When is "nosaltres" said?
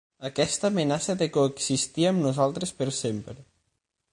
2.29-2.75